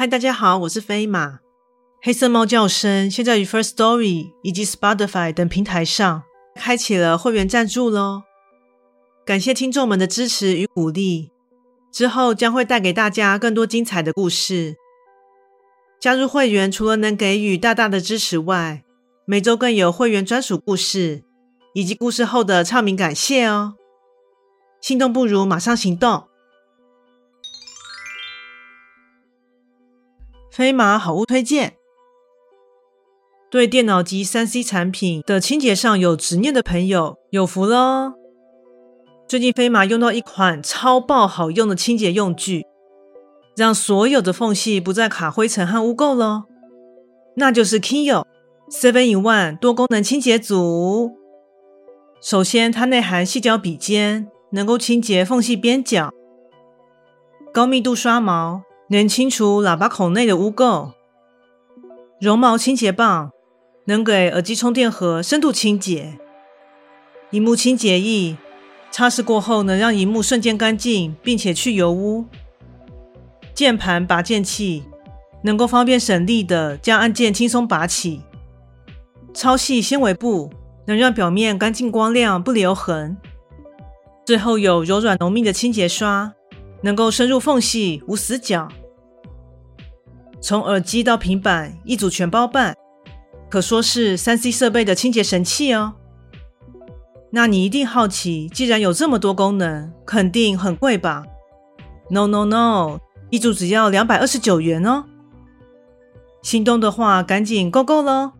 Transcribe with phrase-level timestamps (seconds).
[0.00, 1.40] 嗨，大家好，我是飞马。
[2.00, 6.22] 黑色猫叫声现在于 First Story 以及 Spotify 等平台上
[6.54, 8.22] 开启了会员赞助喽，
[9.26, 11.32] 感谢听众们的支持与鼓励。
[11.92, 14.76] 之后将会带给大家更多精彩的故事。
[16.00, 18.82] 加入会员除了能给予大大的支持外，
[19.26, 21.24] 每周更有会员专属故事
[21.74, 23.74] 以及故事后的唱名感谢哦。
[24.80, 26.29] 心动不如马上行动。
[30.50, 31.74] 飞马好物推荐。
[33.50, 38.14] 对电脑及 3C 产品的清洁上有执念的朋友有福了。
[39.28, 42.66] 最近飞马用到一款超爆好用的清洁用具，
[43.56, 46.44] 让所有的缝隙不再卡灰尘和污垢喽。
[47.36, 48.24] 那就是 KINYO
[48.70, 51.12] 7-in-1 多功能清洁组。
[52.20, 56.10] 首先，它内含细胶笔尖，能够清洁缝隙边角；
[57.52, 58.62] 高密度刷毛，
[58.92, 60.94] 能清除喇叭孔内的污垢；
[62.20, 63.30] 绒毛清洁棒，
[63.84, 66.18] 能给耳机充电盒深度清洁；
[67.30, 68.36] 萤幕清洁液。
[68.90, 72.24] 擦拭过后能让萤幕瞬间干净，并且去油污。
[73.54, 74.82] 键盘拔键器
[75.44, 78.22] 能够方便省力的将按键轻松拔起。
[79.32, 80.50] 超细纤维布
[80.88, 83.16] 能让表面干净光亮，不留痕。
[84.26, 86.32] 最后有柔软浓密的清洁刷，
[86.82, 88.68] 能够深入缝隙，无死角。
[90.40, 92.76] 从耳机到平板一组全包办，
[93.50, 95.94] 可说是三 C 设备的清洁神器哦。
[97.32, 101.24] 那你一定好奇，既然有这么多功能，肯定很贵吧
[102.10, 102.98] ？No No No，
[103.30, 105.04] 一组只要两百二十九元哦。
[106.42, 108.32] 心动的话，赶紧购购喽！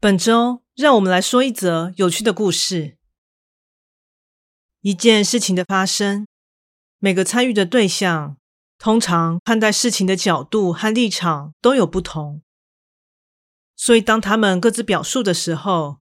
[0.00, 2.98] 本周，让我们来说一则有趣的故事。
[4.80, 6.26] 一件事情的发生，
[7.04, 8.36] 每个参与的对象，
[8.78, 12.42] 通常看待事情的角度和立场都有不同。
[13.74, 15.98] 所以，当他们各自表述的时候，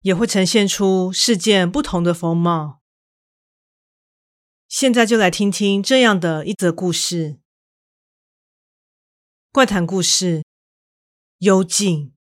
[0.00, 2.80] 也会呈现出事件不同的风貌。
[4.66, 7.38] 现在就来听听这样的一则故事：
[9.52, 10.42] 怪谈故事，
[11.40, 12.14] 幽静。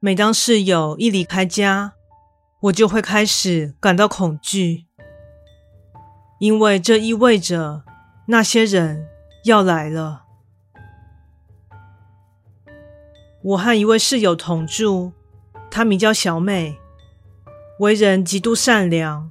[0.00, 1.95] 每当室友一离开家，
[2.66, 4.86] 我就会开始感到恐惧，
[6.38, 7.84] 因为这意味着
[8.28, 9.06] 那些人
[9.44, 10.24] 要来了。
[13.42, 15.12] 我和一位室友同住，
[15.70, 16.76] 她名叫小美，
[17.78, 19.30] 为人极度善良，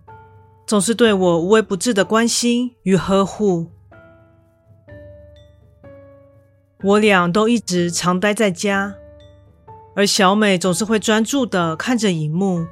[0.65, 3.71] 总是对我无微不至的关心与呵护。
[6.83, 8.95] 我俩都一直常待在家，
[9.95, 12.67] 而小美总是会专注的看着荧幕，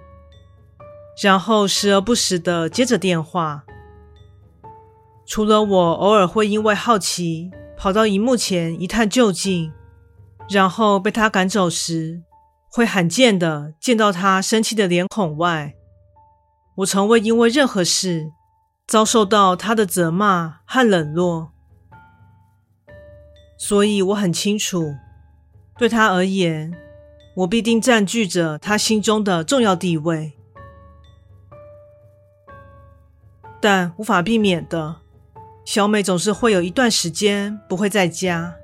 [1.21, 3.63] 然后时而不时的接着电话。
[5.25, 9.71] 除了我偶尔会因为好奇跑到荧幕前一探究竟。
[10.49, 12.21] 然后被他赶走时，
[12.69, 15.73] 会罕见的见到他生气的脸孔外，
[16.75, 18.33] 我从未因为任何事
[18.85, 21.53] 遭受到他的责骂和冷落，
[23.57, 24.95] 所以我很清楚，
[25.77, 26.73] 对他而言，
[27.37, 30.33] 我必定占据着他心中的重要地位。
[33.63, 34.97] 但无法避免的，
[35.63, 38.55] 小美总是会有一段时间不会在家。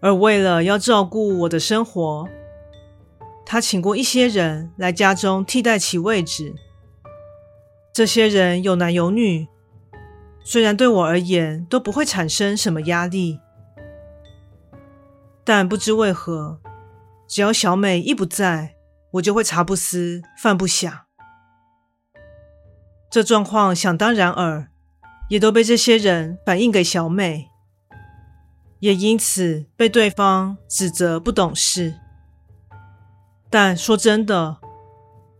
[0.00, 2.28] 而为了要照顾我的生活，
[3.46, 6.54] 他请过一些人来家中替代其位置。
[7.90, 9.48] 这些人有男有女，
[10.44, 13.40] 虽然对我而言都不会产生什么压力，
[15.42, 16.60] 但不知为何，
[17.26, 18.74] 只要小美一不在，
[19.12, 21.09] 我就会茶不思饭不想。
[23.10, 24.68] 这状况想当然耳，
[25.28, 27.50] 也都被这些人反映给小美。
[28.78, 31.96] 也因此被对方指责不懂事，
[33.50, 34.56] 但说真的，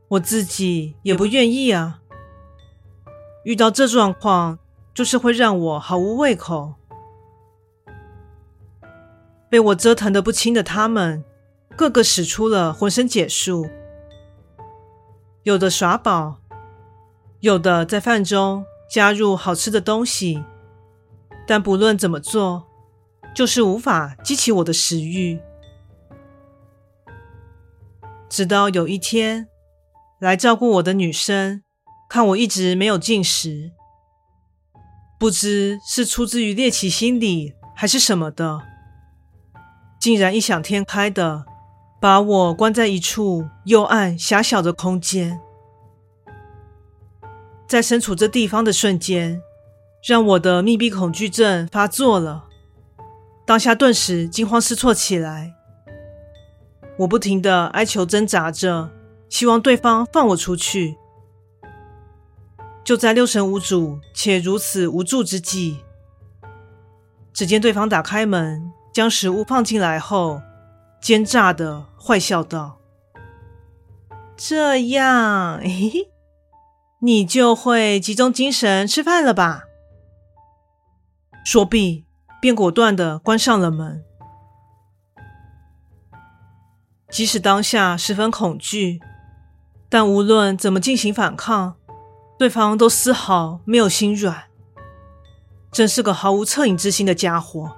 [0.08, 2.00] 我自己也不愿意啊。
[3.44, 4.58] 遇到这状况，
[4.93, 6.75] 就是会让我毫无胃口。
[9.49, 11.25] 被我折腾得不轻的他们，
[11.76, 13.70] 个个使出了浑身解数，
[15.44, 16.39] 有的耍宝，
[17.40, 20.44] 有的在饭中加入好吃的东西，
[21.46, 22.66] 但不论怎么做。
[23.32, 25.40] 就是无法激起我的食欲，
[28.28, 29.46] 直到有一天，
[30.19, 31.62] 来照顾我的女生
[32.08, 33.70] 看我一直没有进食，
[35.16, 38.62] 不知是出自于猎奇心理还是什么的，
[40.00, 41.44] 竟然异想天开的
[42.00, 45.40] 把我关在一处幽暗狭小的空间。
[47.70, 49.40] 在身处这地方的瞬间，
[50.02, 52.46] 让我的密闭恐惧症发作了。
[53.46, 55.55] 当下顿时惊慌失措起来，
[56.99, 58.90] 我不停地哀求挣扎着，
[59.28, 60.96] 希望对方放我出去。
[62.82, 65.78] 就在六神无主且如此无助之际，
[67.32, 70.43] 只见对方打开门，将食物放进来后，
[71.00, 72.81] 奸诈的坏笑道
[74.37, 76.11] ：“这样，嘿嘿。”
[77.02, 79.64] 你就会集中精神吃饭了吧？
[81.44, 82.05] 说毕，
[82.41, 84.05] 便果断的关上了门。
[87.08, 89.00] 即使当下十分恐惧，
[89.88, 91.76] 但无论怎么进行反抗，
[92.38, 94.44] 对方都丝毫没有心软。
[95.73, 97.76] 真是个毫无恻隐之心的家伙。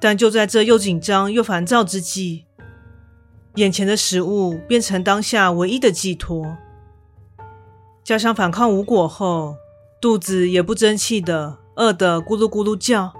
[0.00, 2.46] 但就在这又紧张又烦躁之际，
[3.56, 6.56] 眼前的食物变成当下唯一的寄托，
[8.02, 9.56] 加上反抗无果后，
[10.00, 13.12] 肚子也不争气的饿得咕噜咕噜叫，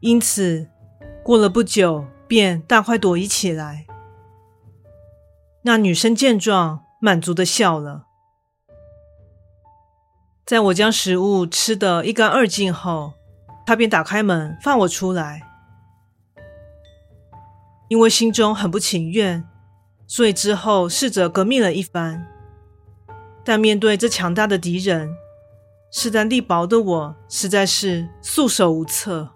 [0.00, 0.68] 因此
[1.22, 3.86] 过了不久便大快朵颐起来。
[5.62, 8.06] 那女生见状，满足的笑了。
[10.44, 13.12] 在我将食物吃得一干二净后，
[13.64, 15.49] 她便打开门放我出来。
[17.90, 19.44] 因为心中很不情愿，
[20.06, 22.24] 所以之后试着革命了一番。
[23.44, 25.12] 但面对这强大的敌人，
[25.90, 29.30] 势单力薄的我实在是束手无策。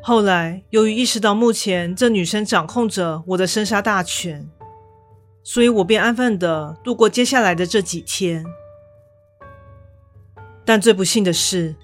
[0.00, 4.48] 后来，由于意识到目前这女生掌控着我的生杀大权，
[5.42, 8.46] 所以我便安分的度过接下来的这几天。
[10.64, 11.74] 但最不幸的是，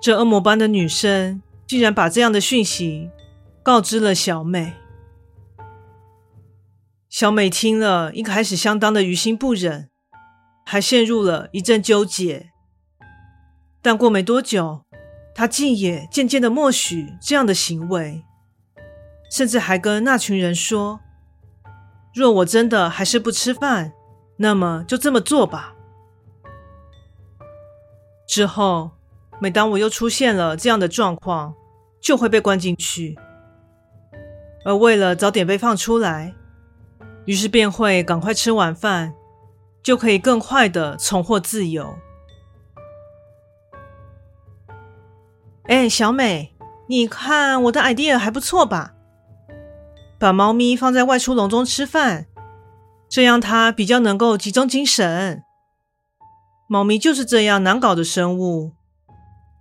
[0.00, 3.10] 这恶魔般的女生竟然把这样的讯息。
[3.62, 4.74] 告知了小美。
[7.08, 9.90] 小美听了，一开始相当的于心不忍，
[10.66, 12.50] 还陷入了一阵纠结。
[13.80, 14.84] 但过没多久，
[15.34, 18.24] 她竟也渐渐的默许这样的行为，
[19.30, 21.00] 甚至还跟那群人说
[22.12, 23.92] ：“若我真的还是不吃饭，
[24.38, 25.74] 那么就这么做吧。”
[28.26, 28.92] 之后，
[29.40, 31.54] 每当我又出现了这样的状况，
[32.00, 33.16] 就会被关进去。
[34.64, 36.34] 而为了早点被放出来，
[37.24, 39.14] 于是便会赶快吃完饭，
[39.82, 41.96] 就可以更快的重获自由。
[45.64, 46.54] 哎，小美，
[46.88, 48.94] 你看我的 idea 还不错吧？
[50.18, 52.26] 把猫咪放在外出笼中吃饭，
[53.08, 55.42] 这样它比较能够集中精神。
[56.68, 58.72] 猫咪就是这样难搞的生物，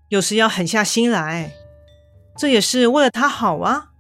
[0.10, 1.54] 有时要狠下心来，
[2.38, 3.91] 这也是为了它好啊。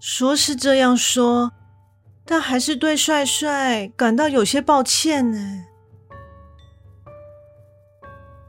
[0.00, 1.52] 说是这样说，
[2.24, 5.66] 但还是对帅帅感到有些抱歉呢。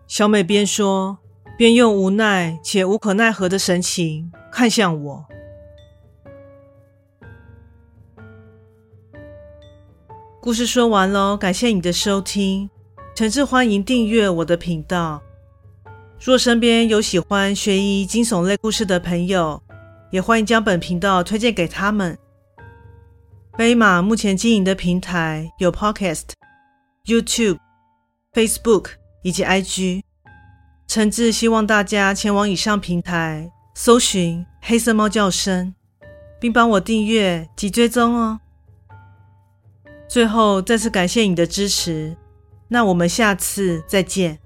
[0.07, 1.19] 小美边说
[1.57, 5.25] 边用无奈且无可奈何的神情看向我。
[10.39, 12.69] 故事说完喽，感谢你的收听，
[13.13, 15.21] 诚挚欢迎订阅我的频道。
[16.17, 19.61] 若身边有喜欢悬疑惊悚类故事的朋友，
[20.11, 22.17] 也欢迎将本频道推荐给他们。
[23.57, 26.29] 飞马目前经营的平台有 Podcast、
[27.05, 27.57] YouTube、
[28.33, 28.91] Facebook
[29.23, 30.03] 以及 IG，
[30.87, 35.73] 诚挚希望大家前往以上平台搜寻“黑色猫叫声”，
[36.39, 38.39] 并帮我订阅及追踪哦。
[40.07, 42.17] 最后再次感谢你的支持，
[42.67, 44.40] 那我们下次再见。